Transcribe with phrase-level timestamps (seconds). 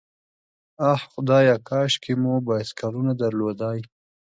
[0.91, 3.79] آه خدایه، کاشکې خو مو بایسکلونه درلودای.